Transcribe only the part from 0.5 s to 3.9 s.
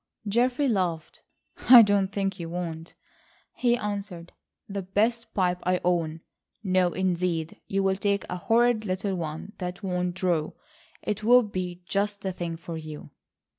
laughed. "I think you won't," he